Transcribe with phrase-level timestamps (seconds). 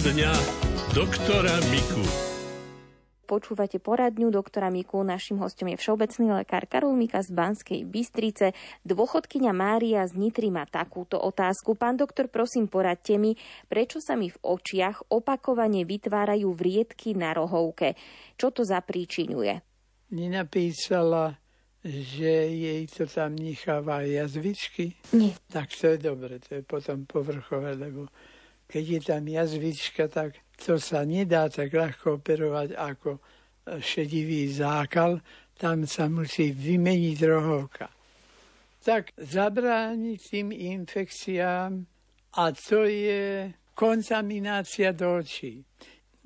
[0.00, 0.32] Poradňa
[0.96, 2.00] doktora Miku.
[3.28, 5.04] Počúvate poradňu doktora Miku.
[5.04, 8.56] Našim hostom je všeobecný lekár Karol Mika z Banskej Bystrice.
[8.80, 11.76] Dôchodkyňa Mária z Nitry má takúto otázku.
[11.76, 13.36] Pán doktor, prosím, poradte mi,
[13.68, 17.92] prečo sa mi v očiach opakovane vytvárajú vriedky na rohovke?
[18.40, 19.60] Čo to zapríčinuje?
[20.16, 21.36] Nenapísala,
[21.84, 24.96] že jej to tam necháva jazvičky?
[25.12, 25.36] Nie.
[25.52, 28.08] Tak to je dobre, to je potom povrchové, lebo
[28.70, 33.20] keď je tam jazvička, tak to sa nedá tak ľahko operovať ako e,
[33.82, 35.18] šedivý zákal,
[35.58, 37.90] tam sa musí vymeniť rohovka.
[38.80, 41.84] Tak zabrániť tým infekciám
[42.38, 45.66] a to je kontaminácia do očí.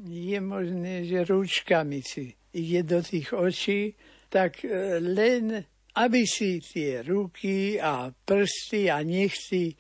[0.05, 3.97] Je možné, že rúčkami si ide do tých očí,
[4.29, 9.79] tak e, len aby si tie ruky a prsty a nechty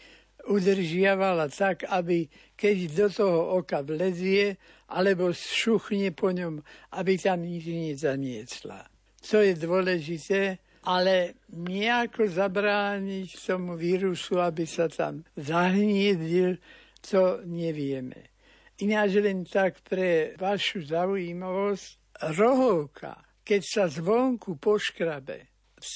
[0.48, 4.56] udržiavala tak, aby keď do toho oka vlezie,
[4.92, 6.61] alebo šuchne po ňom,
[6.95, 8.86] aby tam nič nezaniecla.
[9.25, 16.61] To je dôležité, ale nejako zabrániť tomu vírusu, aby sa tam zahniedil,
[17.01, 18.36] to nevieme.
[18.84, 22.05] Ináč len tak pre vašu zaujímavosť,
[22.36, 25.53] rohovka, keď sa zvonku poškrabe,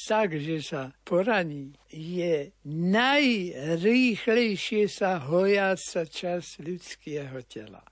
[0.09, 7.83] tak, že sa poraní, je najrýchlejšie sa hojáca čas ľudského tela.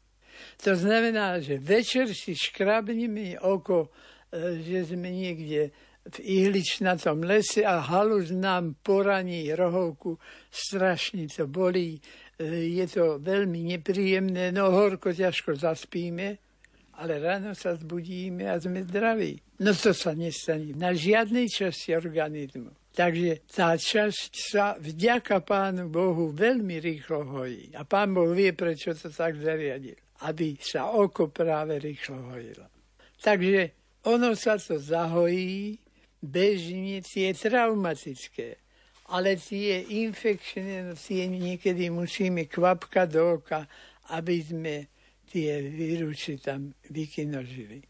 [0.64, 3.89] To znamená, že večer si škrabneme oko,
[4.33, 5.70] e, že sme niekde
[6.06, 10.19] v ihličnatom lese a halus nám poraní rohovku,
[10.52, 11.98] strašne to bolí,
[12.39, 16.39] e, je to veľmi nepríjemné, no horko ťažko zaspíme,
[16.97, 19.41] ale ráno sa zbudíme a sme zdraví.
[19.61, 22.72] No to sa nestane na žiadnej časti organizmu.
[22.97, 27.77] Takže tá časť sa vďaka Pánu Bohu veľmi rýchlo hojí.
[27.77, 30.00] A Pán Boh vie, prečo to tak zariadil.
[30.24, 32.64] Aby sa oko práve rýchlo hojilo.
[33.20, 33.77] Takže
[34.08, 35.77] ono sa to zahojí,
[36.24, 38.56] bežne tie traumatické.
[39.12, 43.68] Ale tie infekčné, no tie niekedy musíme kvapkať do oka,
[44.08, 44.74] aby sme
[45.27, 47.83] tie vírusy tam vykinožili.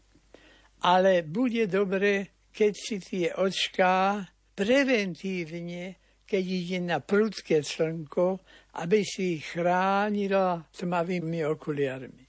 [0.83, 4.25] Ale bude dobre, keď si tie očká
[4.57, 8.41] preventívne, keď ide na prudké slnko,
[8.83, 12.25] aby si ich chránila tmavými okuliarmi.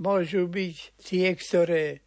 [0.00, 1.98] Môžu byť tie, ktoré e,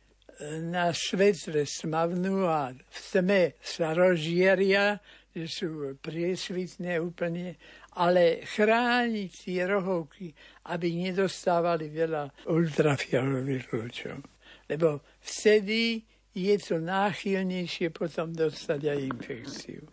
[0.66, 4.98] na svetle smavnú a v tme sa rozžieria,
[5.34, 7.58] že sú priesvitné úplne,
[7.98, 10.34] ale chrániť tie rohovky,
[10.74, 14.18] aby nedostávali veľa ultrafialových lúčov.
[14.70, 16.02] Lebo vtedy
[16.34, 19.84] je to náchylnejšie potom dostať aj infekciu.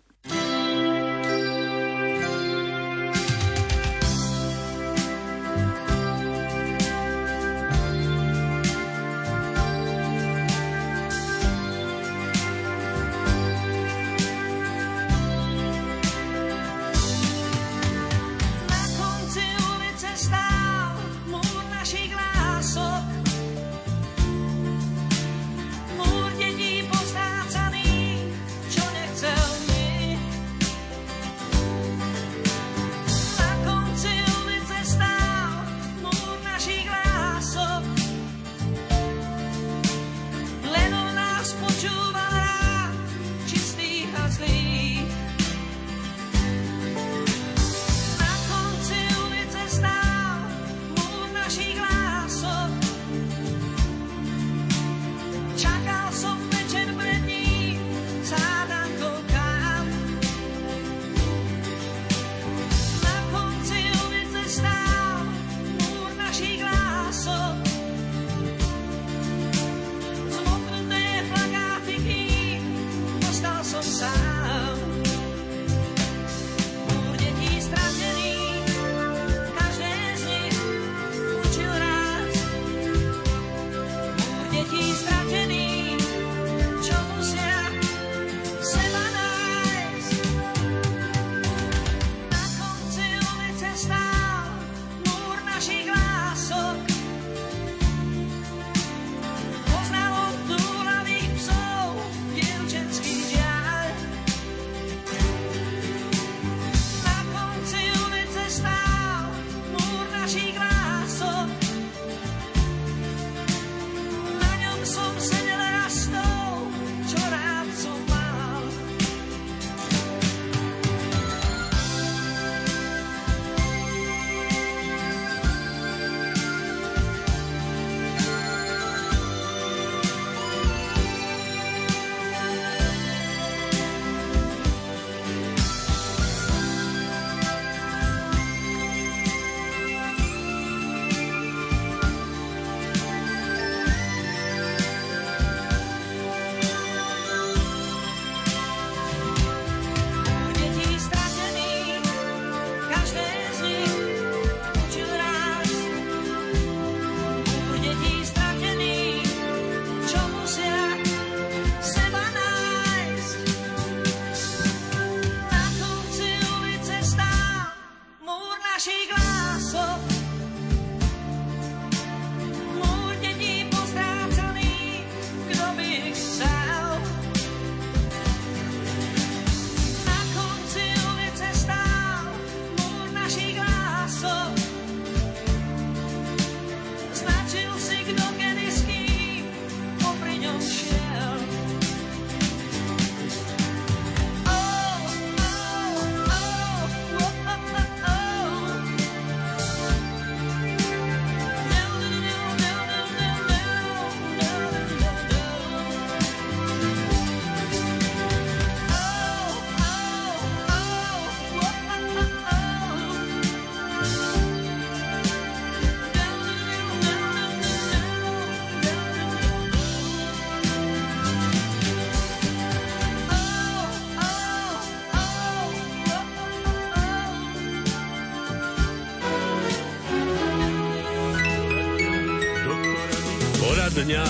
[234.10, 234.26] Dňa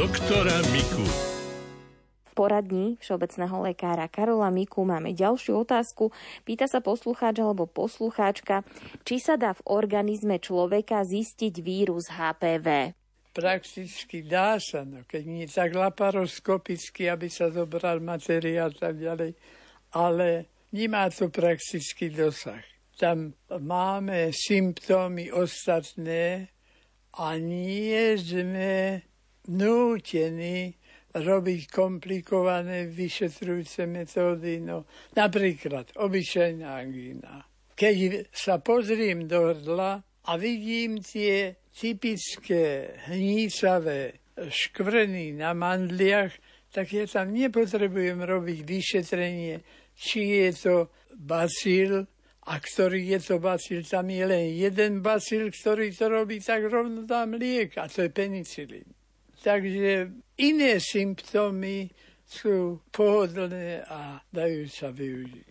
[0.00, 1.04] doktora Miku.
[2.24, 6.08] V poradni všeobecného lekára Karola Miku máme ďalšiu otázku.
[6.48, 8.64] Pýta sa poslucháč alebo poslucháčka,
[9.04, 12.96] či sa dá v organizme človeka zistiť vírus HPV.
[13.36, 19.36] Prakticky dá sa, no, keď nie tak laparoskopicky, aby sa zobral materiál tak ďalej,
[20.00, 22.64] ale nemá to praktický dosah.
[22.96, 26.56] Tam máme symptómy ostatné
[27.20, 29.09] a nie sme
[29.48, 30.76] nútení
[31.10, 34.62] robiť komplikované vyšetrujúce metódy.
[34.62, 37.48] No, napríklad obyčajná angína.
[37.74, 46.30] Keď sa pozriem do hrdla a vidím tie typické hnícavé škvrny na mandliach,
[46.70, 49.56] tak ja tam nepotrebujem robiť vyšetrenie,
[49.96, 50.76] či je to
[51.18, 52.06] bacil,
[52.50, 57.04] a ktorý je to bacil, tam je len jeden bacil, ktorý to robí, tak rovno
[57.04, 58.88] dám liek a to je penicilín.
[59.40, 61.88] Takže iné symptómy
[62.28, 65.50] sú pohodlné a dajú sa využiť.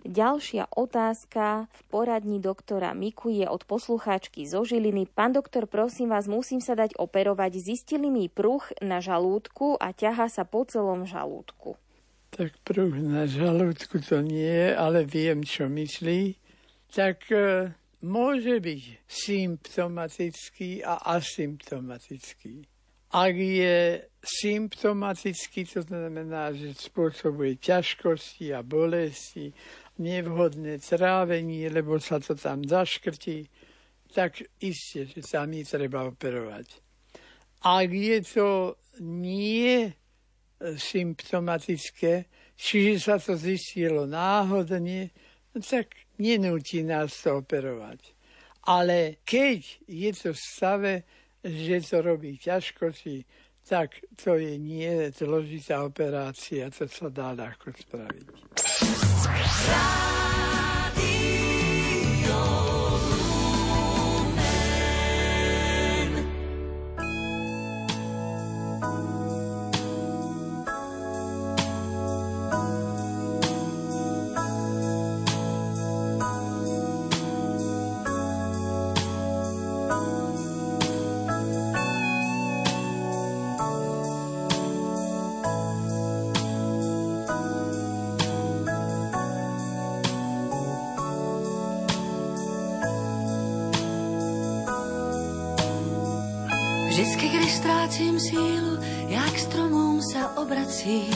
[0.00, 5.04] Ďalšia otázka v poradni doktora Miku je od poslucháčky zo Žiliny.
[5.04, 7.60] Pán doktor, prosím vás, musím sa dať operovať.
[7.60, 11.76] Zistili mi pruch na žalúdku a ťaha sa po celom žalúdku.
[12.32, 16.40] Tak pruch na žalúdku to nie, ale viem, čo myslí.
[16.96, 22.69] Tak e, môže byť symptomatický a asymptomatický.
[23.10, 29.50] Ak je symptomatický, to znamená, že spôsobuje ťažkosti a bolesti,
[29.98, 33.50] nevhodné trávenie, lebo sa to tam zaškrtí,
[34.14, 36.66] tak isté, že tam je treba operovať.
[37.66, 38.48] Ak je to
[39.02, 39.90] nie
[40.60, 45.10] symptomatické, čiže sa to zistilo náhodne,
[45.50, 48.00] no tak nenúti nás to operovať.
[48.68, 50.92] Ale keď je to v stave,
[51.44, 53.24] že to robí ťažkosti,
[53.68, 58.26] tak to je nie zložitá operácia, to sa dá ľahko spraviť.
[97.00, 98.78] Vždycky, když ztrácím sílu,
[99.08, 101.14] já k stromům se obracím.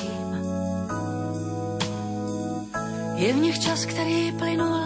[3.15, 4.81] Je v nich čas, který plynul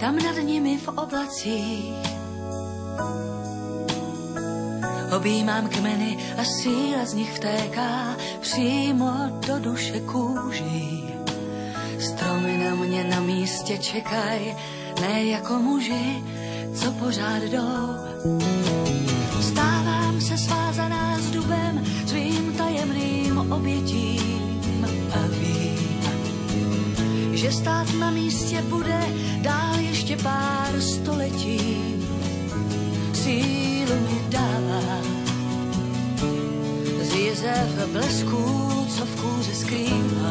[0.00, 1.94] tam nad nimi v oblacích.
[5.16, 9.12] Objímám kmeny a síla z nich vtéká přímo
[9.46, 11.14] do duše kůží.
[11.98, 14.56] Stromy na mě na místě čekaj,
[15.00, 16.24] ne jako muži,
[16.74, 18.83] co pořád jdou.
[20.24, 26.02] Se svázaná s dubem, svým tajemným obětím a vím,
[27.36, 29.00] že stát na místě bude
[29.42, 31.60] dál ještě pár století.
[33.12, 34.98] Sílu mi dává
[37.02, 40.23] z jezev blesků, co v kůře skrývá.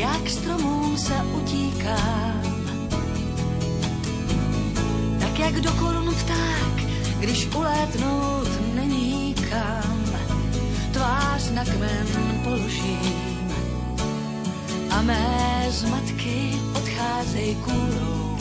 [0.00, 2.42] jak stromům se utíkám.
[5.20, 6.74] Tak jak do korun vták,
[7.20, 10.04] když ulétnout není kam.
[10.92, 12.06] Tvář na kmen
[12.44, 13.50] položím
[14.90, 18.38] a mé z matky odcházej kůrou.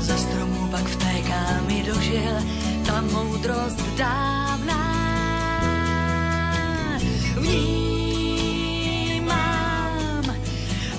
[0.00, 2.36] za stromů pak vtéká mi do žil
[2.86, 4.96] ta moudrost dávná.
[7.34, 7.85] V ní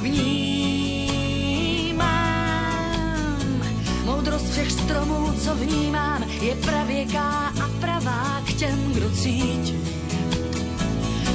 [0.00, 0.98] vnímam.
[4.04, 9.74] Moudrost všech stromů, co vnímám, je pravěká a pravá k těm, kdo cít.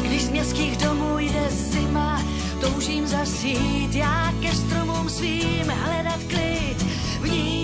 [0.01, 2.21] Když z městských domů jde zima,
[2.61, 6.85] toužím zasít já ke stromům svým hledat klid.
[7.21, 7.62] Vnímám,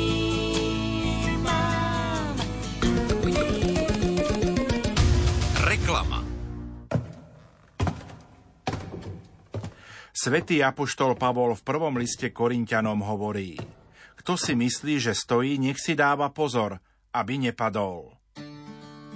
[10.30, 13.58] Svetý apoštol Pavol v prvom liste Korintianom hovorí
[14.14, 16.78] Kto si myslí, že stojí, nech si dáva pozor,
[17.18, 18.14] aby nepadol.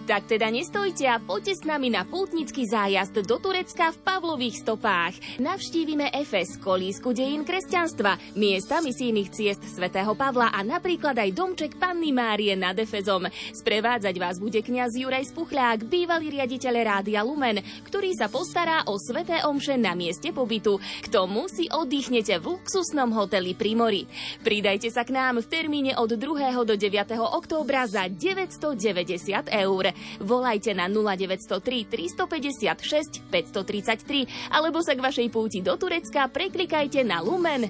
[0.03, 5.15] Tak teda nestojte a poďte s nami na pútnický zájazd do Turecka v Pavlových stopách.
[5.39, 12.11] Navštívime Efes, kolísku dejín kresťanstva, miesta misijných ciest svätého Pavla a napríklad aj domček Panny
[12.11, 13.31] Márie nad Efezom.
[13.31, 19.39] Sprevádzať vás bude kňaz Juraj Spuchľák, bývalý riaditeľ Rádia Lumen, ktorý sa postará o sveté
[19.47, 20.83] omše na mieste pobytu.
[20.99, 24.03] K tomu si oddychnete v luxusnom hoteli Primori.
[24.43, 26.67] Pridajte sa k nám v termíne od 2.
[26.67, 26.91] do 9.
[27.39, 29.92] októbra za 990 eur.
[30.19, 37.69] Volajte na 0903 356 533 alebo sa k vašej púti do Turecka preklikajte na Lumen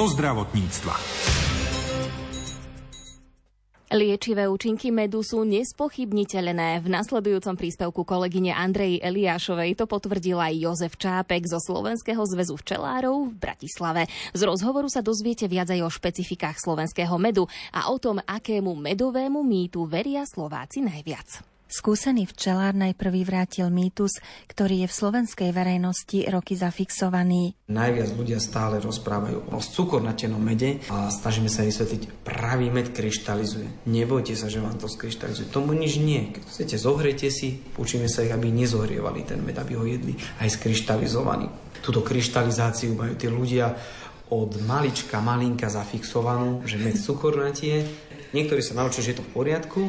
[0.00, 0.96] zo zdravotníctva.
[3.92, 6.80] Liečivé účinky medu sú nespochybniteľné.
[6.80, 13.28] V nasledujúcom príspevku kolegyne Andreji Eliášovej to potvrdil aj Jozef Čápek zo Slovenského zväzu včelárov
[13.28, 14.08] v Bratislave.
[14.32, 19.44] Z rozhovoru sa dozviete viac aj o špecifikách slovenského medu a o tom, akému medovému
[19.44, 21.59] mýtu veria Slováci najviac.
[21.70, 24.18] Skúsený včelár najprv vyvrátil mýtus,
[24.50, 27.54] ktorý je v slovenskej verejnosti roky zafixovaný.
[27.70, 33.86] Najviac ľudia stále rozprávajú o cukornatenom mede a snažíme sa vysvetliť, pravý med kryštalizuje.
[33.86, 35.46] Nebojte sa, že vám to skryštalizuje.
[35.54, 36.34] Tomu nič nie.
[36.34, 40.50] Keď chcete, zohrejte si, učíme sa ich, aby nezohrievali ten med, aby ho jedli aj
[40.50, 41.46] skryštalizovaný.
[41.86, 43.78] Túto kryštalizáciu majú tí ľudia
[44.34, 47.86] od malička, malinka zafixovanú, že med cukornatie.
[48.34, 49.82] Niektorí sa naučili, že je to v poriadku,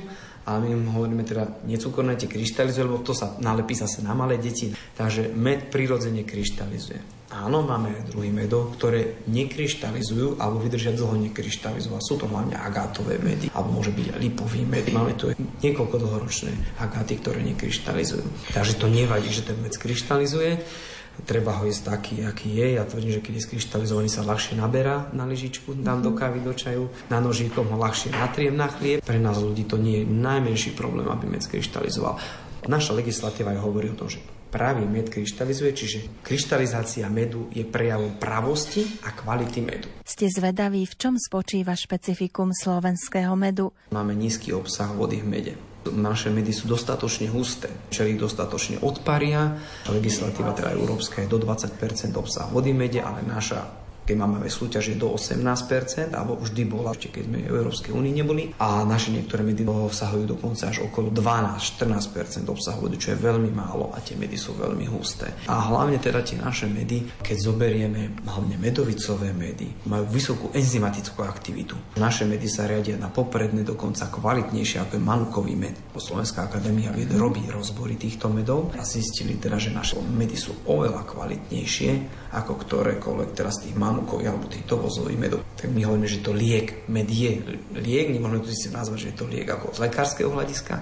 [0.46, 4.74] ale my im hovoríme teda necukornate kryštalizuje, lebo to sa nalepí zase na malé deti.
[4.74, 7.22] Takže med prirodzene kryštalizuje.
[7.32, 11.96] Áno, máme aj druhý medov, ktoré nekryštalizujú alebo vydržia dlho nekryštalizujú.
[12.04, 14.92] Sú to hlavne agátové medy, alebo môže byť lipový med.
[14.92, 15.32] Máme tu
[15.64, 16.52] niekoľko dlhoročné
[16.84, 18.52] agáty, ktoré nekryštalizujú.
[18.52, 20.60] Takže to nevadí, že ten med kryštalizuje
[21.24, 22.68] treba ho jesť taký, aký je.
[22.80, 26.56] Ja tvrdím, že keď je skryštalizovaný sa ľahšie naberá na lyžičku, dám do kávy, do
[26.56, 29.04] čaju, na nožíkom ho ľahšie natriem na chlieb.
[29.04, 32.18] Pre nás ľudí to nie je najmenší problém, aby med skryštalizoval.
[32.70, 34.22] Naša legislatíva aj hovorí o tom, že
[34.52, 39.88] pravý med kryštalizuje, čiže kryštalizácia medu je prejavom pravosti a kvality medu.
[40.04, 43.72] Ste zvedaví, v čom spočíva špecifikum slovenského medu?
[43.96, 45.54] Máme nízky obsah vody v mede.
[45.82, 49.58] Naše medy sú dostatočne husté, čeli dostatočne odparia.
[49.90, 51.74] Legislatíva teda európska je do 20
[52.14, 53.81] obsah vody mede, ale naša
[54.12, 58.52] keď máme súťaže do 18%, alebo vždy bola, ešte keď sme v Európskej únii neboli.
[58.60, 63.96] A naše niektoré medy obsahujú dokonca až okolo 12-14% obsahu vody, čo je veľmi málo
[63.96, 65.32] a tie medy sú veľmi husté.
[65.48, 71.80] A hlavne teda tie naše medy, keď zoberieme hlavne medovicové medy, majú vysokú enzymatickú aktivitu.
[71.96, 75.78] Naše medy sa riadia na popredné, dokonca kvalitnejšie ako je manukový med.
[75.96, 81.08] Slovenská akadémia vied robí rozbory týchto medov a zistili teda, že naše medy sú oveľa
[81.08, 85.40] kvalitnejšie ako ktorékoľvek teraz tých manukových alebo tých dovozových medov.
[85.54, 87.38] Tak my hovoríme, že to liek, med je
[87.78, 90.82] liek, nemôžeme to si nazvať, že je to liek ako z lekárskeho hľadiska,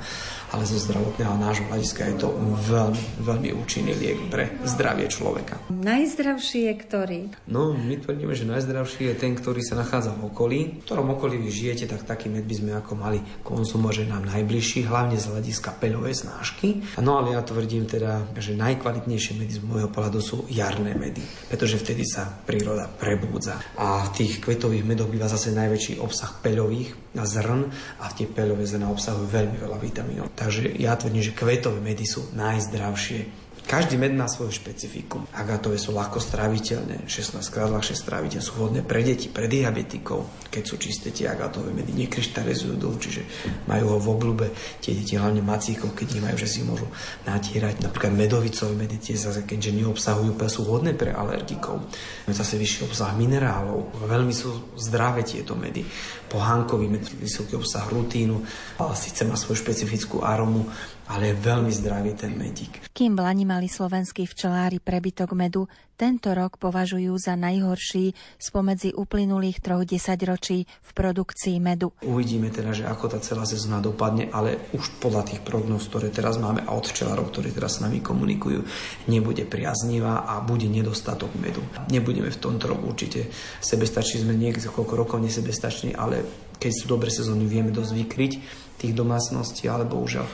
[0.50, 2.28] ale zo zdravotného nášho hľadiska je to
[2.70, 5.62] veľmi, veľmi účinný liek pre zdravie človeka.
[5.70, 7.20] Najzdravší je ktorý?
[7.50, 10.60] No, my tvrdíme, že najzdravší je ten, ktorý sa nachádza v okolí.
[10.82, 14.24] V ktorom okolí vy žijete, tak taký med by sme ako mali konzumovať, že nám
[14.26, 16.98] najbližší, hlavne z hľadiska peľovej snášky.
[17.02, 21.78] No ale ja tvrdím teda, že najkvalitnejšie medy z môjho pohľadu sú jarné medy, pretože
[21.78, 23.62] vtedy sa príroda prebúdza.
[23.78, 27.68] A v tých kvetových medoch býva zase najväčší obsah peľových zrn
[28.00, 30.26] a tie peľové zrna obsahujú veľmi veľa vitamínov.
[30.40, 33.39] Takže ja tvrdím, že kvetové medy sú najzdravšie.
[33.70, 35.30] Každý med má svoje špecifikum.
[35.30, 40.26] Agatové sú ľahko stráviteľné, 16 krát ľahšie stráviteľné, sú vhodné pre deti, pre diabetikov.
[40.50, 43.22] Keď sú čisté tie agatové medy, nekryštalizujú dlho, čiže
[43.70, 44.50] majú ho v oblúbe.
[44.82, 46.90] Tie deti, hlavne macíkov, keď nemajú, že si môžu
[47.30, 47.86] natierať.
[47.86, 51.86] Napríklad medovicové medy, tie zase, keďže neobsahujú, sú vhodné pre alergikov.
[52.26, 54.02] Zase vyšší obsah minerálov.
[54.10, 55.86] Veľmi sú zdravé tieto medy.
[56.26, 58.42] Pohánkový med, vysoký obsah rutínu,
[58.82, 60.66] ale síce má svoju špecifickú aromu,
[61.10, 62.86] ale je veľmi zdravý ten medík.
[62.94, 65.66] Kým v Lani mali slovenskí včelári prebytok medu,
[66.00, 71.92] tento rok považujú za najhorší spomedzi uplynulých troch desaťročí v produkcii medu.
[72.06, 76.40] Uvidíme teda, že ako tá celá sezóna dopadne, ale už podľa tých prognóz, ktoré teraz
[76.40, 78.64] máme a od včelárov, ktorí teraz s nami komunikujú,
[79.12, 81.66] nebude priaznivá a bude nedostatok medu.
[81.92, 83.28] Nebudeme v tomto roku určite
[83.60, 86.24] sebestační, sme niekoľko rokov nesebestační, ale
[86.60, 88.32] keď sú dobré sezóny, vieme dosť vykryť
[88.80, 90.28] tých domácností, ale bohužiaľ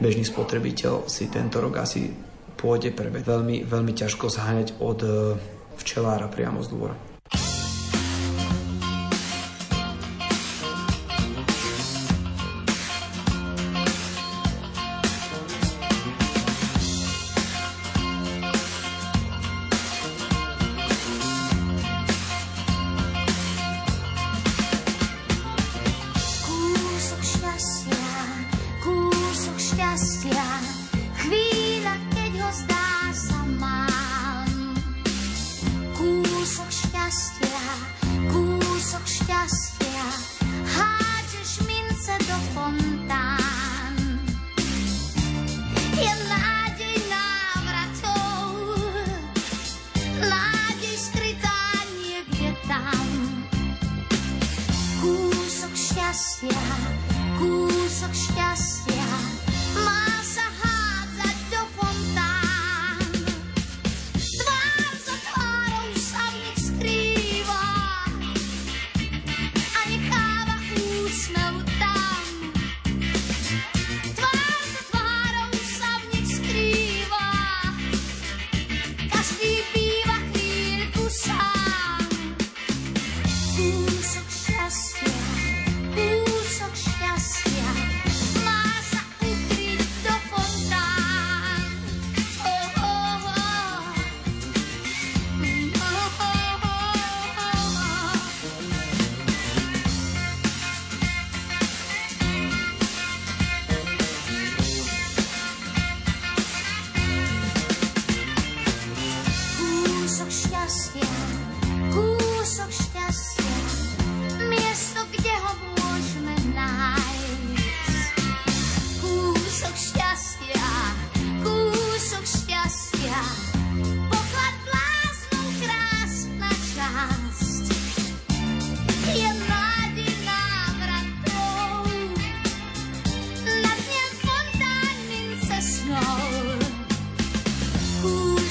[0.00, 2.10] bežný spotrebiteľ si tento rok asi
[2.56, 5.12] pôjde pre veľmi, veľmi ťažko zháňať od eh,
[5.76, 6.96] včelára priamo z dvora.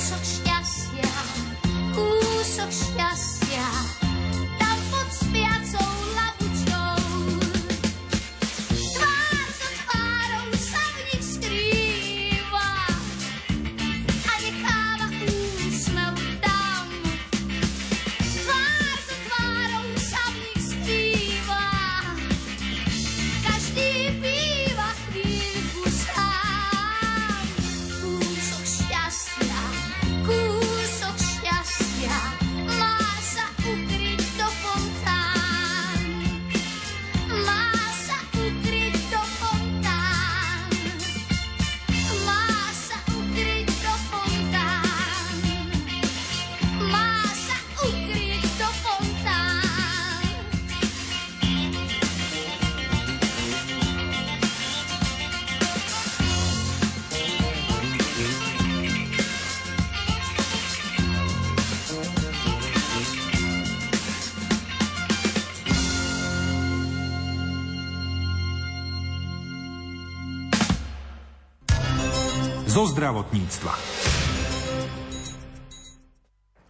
[0.10, 0.49] such
[72.80, 73.76] zo zdravotníctva.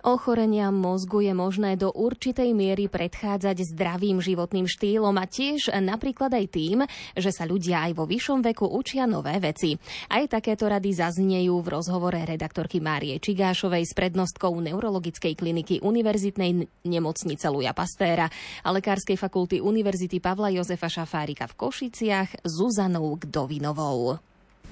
[0.01, 6.45] Ochorenia mozgu je možné do určitej miery predchádzať zdravým životným štýlom a tiež napríklad aj
[6.49, 6.77] tým,
[7.13, 9.77] že sa ľudia aj vo vyššom veku učia nové veci.
[10.09, 17.45] Aj takéto rady zaznejú v rozhovore redaktorky Márie Čigášovej s prednostkou neurologickej kliniky Univerzitnej nemocnice
[17.53, 18.25] Luja Pastéra
[18.65, 24.17] a Lekárskej fakulty Univerzity Pavla Jozefa Šafárika v Košiciach Zuzanou Gdovinovou.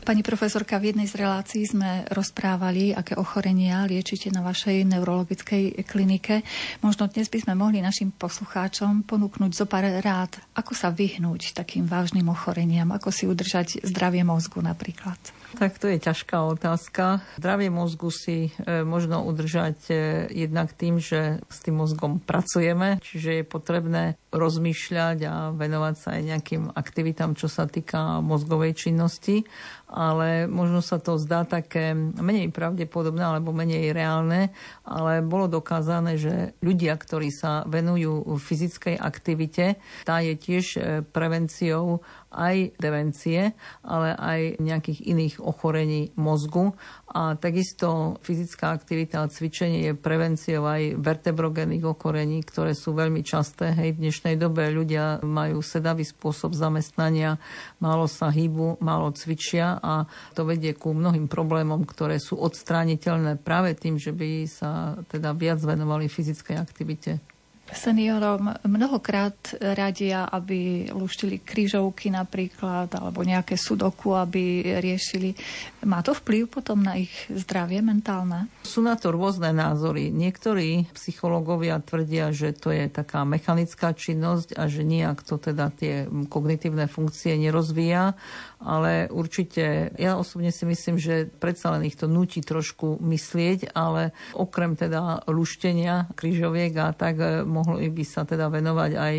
[0.03, 6.45] Pani profesorka, v jednej z relácií sme rozprávali, aké ochorenia liečite na vašej neurologickej klinike.
[6.83, 11.89] Možno dnes by sme mohli našim poslucháčom ponúknuť zo pár rád, ako sa vyhnúť takým
[11.89, 15.17] vážnym ochoreniam, ako si udržať zdravie mozgu napríklad.
[15.55, 17.23] Tak to je ťažká otázka.
[17.39, 19.93] Zdravie mozgu si e, možno udržať e,
[20.35, 26.21] jednak tým, že s tým mozgom pracujeme, čiže je potrebné rozmýšľať a venovať sa aj
[26.35, 29.47] nejakým aktivitám, čo sa týka mozgovej činnosti
[29.87, 34.51] ale možno sa to zdá také menej pravdepodobné alebo menej reálne,
[34.83, 42.03] ale bolo dokázané, že ľudia, ktorí sa venujú fyzickej aktivite, tá je tiež e, prevenciou
[42.31, 46.75] aj demencie, ale aj nejakých iných ochorení mozgu.
[47.07, 53.71] A takisto fyzická aktivita a cvičenie je prevenciou aj vertebrogénnych ochorení, ktoré sú veľmi časté.
[53.71, 57.39] Hej, v dnešnej dobe ľudia majú sedavý spôsob zamestnania,
[57.79, 60.03] málo sa hýbu, málo cvičia a
[60.35, 65.63] to vedie ku mnohým problémom, ktoré sú odstrániteľné práve tým, že by sa teda viac
[65.63, 67.36] venovali fyzickej aktivite.
[67.67, 75.35] Seniorom mnohokrát radia, aby luštili krížovky napríklad, alebo nejaké sudoku, aby riešili.
[75.83, 78.47] Má to vplyv potom na ich zdravie mentálne?
[78.63, 80.09] Sú na to rôzne názory.
[80.09, 86.07] Niektorí psychológovia tvrdia, že to je taká mechanická činnosť a že nejak to teda tie
[86.31, 88.15] kognitívne funkcie nerozvíja
[88.61, 94.17] ale určite ja osobne si myslím, že predsa len ich to nutí trošku myslieť, ale
[94.33, 99.15] okrem teda luštenia kryžoviek a tak eh, mohli by sa teda venovať aj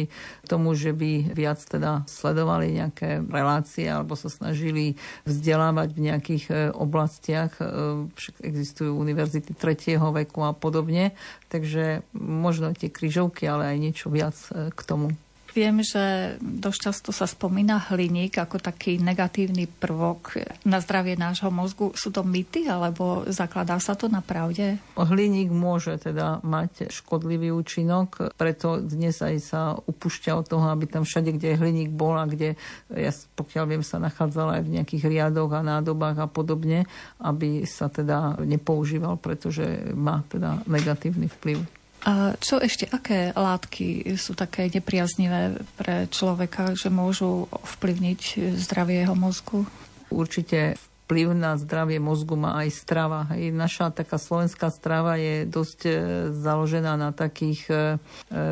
[0.46, 4.94] tomu, že by viac teda sledovali nejaké relácie alebo sa snažili
[5.26, 7.58] vzdelávať v nejakých eh, oblastiach.
[7.58, 11.18] Eh, však existujú univerzity tretieho veku a podobne,
[11.50, 15.12] takže možno tie kryžovky, ale aj niečo viac k tomu.
[15.58, 21.90] Viem, že dosť často sa spomína hliník ako taký negatívny prvok na zdravie nášho mozgu.
[21.98, 24.78] Sú to mýty, alebo zakladá sa to na pravde?
[24.94, 31.02] Hliník môže teda mať škodlivý účinok, preto dnes aj sa upúšťa od toho, aby tam
[31.02, 32.54] všade, kde hliník bol a kde,
[32.94, 36.86] ja pokiaľ viem, sa nachádzala aj v nejakých riadoch a nádobách a podobne,
[37.18, 41.77] aby sa teda nepoužíval, pretože má teda negatívny vplyv.
[42.06, 49.18] A čo ešte, aké látky sú také nepriaznivé pre človeka, že môžu ovplyvniť zdravie jeho
[49.18, 49.66] mozgu?
[50.08, 53.24] Určite vplyv na zdravie mozgu má aj strava.
[53.32, 53.56] Hej.
[53.56, 55.92] Naša taká slovenská strava je dosť e,
[56.36, 57.78] založená na takých e, e,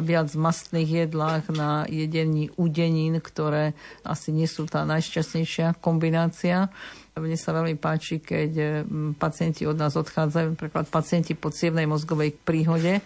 [0.00, 6.72] viac mastných jedlách, na jedení udenín, ktoré asi nie sú tá najšťastnejšia kombinácia.
[7.12, 8.84] Mne sa veľmi páči, keď
[9.16, 13.00] pacienti od nás odchádzajú, napríklad pacienti po cievnej mozgovej príhode,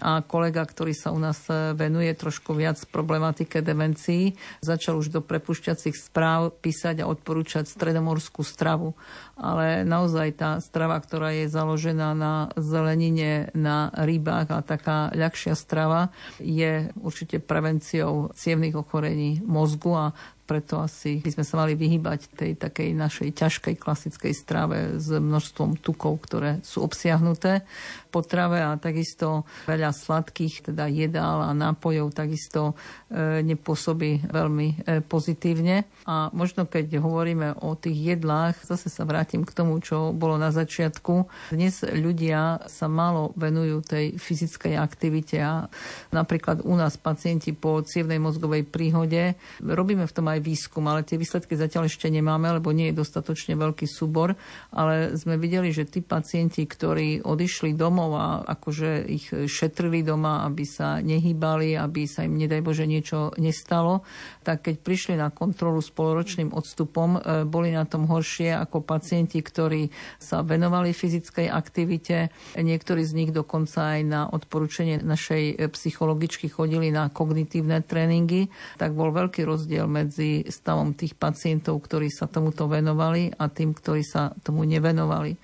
[0.00, 4.32] a kolega, ktorý sa u nás e, venuje trošku viac problematike demencií,
[4.64, 8.96] začal už do prepušťacích správ písať a odporúčať stredomorskú stravu.
[9.36, 16.08] Ale naozaj tá strava, ktorá je založená na zelenine, na rybách a taká ľahšia strava
[16.40, 20.06] je určite prevenciou cievných ochorení mozgu a
[20.52, 25.80] preto asi by sme sa mali vyhybať tej takej našej ťažkej klasickej strave s množstvom
[25.80, 27.64] tukov, ktoré sú obsiahnuté
[28.12, 32.76] potrave a takisto veľa sladkých teda jedál a nápojov takisto
[33.08, 35.88] e, nepôsobí veľmi e, pozitívne.
[36.04, 40.52] A možno keď hovoríme o tých jedlách, zase sa vrátim k tomu, čo bolo na
[40.52, 41.24] začiatku.
[41.56, 45.72] Dnes ľudia sa málo venujú tej fyzickej aktivite a
[46.12, 51.16] napríklad u nás pacienti po cievnej mozgovej príhode robíme v tom aj výskum, ale tie
[51.16, 54.34] výsledky zatiaľ ešte nemáme, lebo nie je dostatočne veľký súbor,
[54.74, 60.42] ale sme videli, že tí pacienti, ktorí odišli domov domov a akože ich šetrili doma,
[60.42, 64.02] aby sa nehýbali, aby sa im, nedaj Bože, niečo nestalo,
[64.42, 69.38] tak keď prišli na kontrolu s poloročným odstupom, e, boli na tom horšie ako pacienti,
[69.38, 72.34] ktorí sa venovali fyzickej aktivite.
[72.58, 78.50] Niektorí z nich dokonca aj na odporúčanie našej psychologičky chodili na kognitívne tréningy,
[78.82, 84.02] tak bol veľký rozdiel medzi stavom tých pacientov, ktorí sa tomuto venovali a tým, ktorí
[84.02, 85.38] sa tomu nevenovali.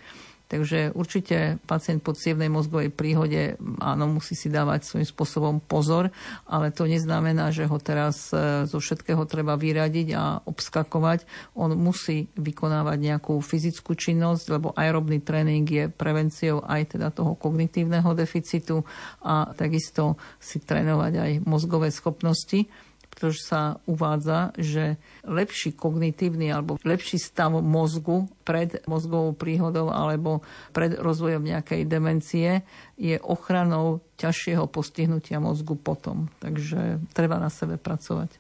[0.48, 6.08] Takže určite pacient po cievnej mozgovej príhode áno, musí si dávať svojím spôsobom pozor,
[6.48, 11.28] ale to neznamená, že ho teraz e, zo všetkého treba vyradiť a obskakovať.
[11.52, 18.16] On musí vykonávať nejakú fyzickú činnosť, lebo aerobný tréning je prevenciou aj teda toho kognitívneho
[18.16, 18.88] deficitu
[19.20, 22.88] a takisto si trénovať aj mozgové schopnosti
[23.18, 24.94] pretože sa uvádza, že
[25.26, 32.62] lepší kognitívny alebo lepší stav mozgu pred mozgovou príhodou alebo pred rozvojom nejakej demencie
[32.94, 36.31] je ochranou ťažšieho postihnutia mozgu potom.
[36.38, 38.38] Takže treba na sebe pracovať.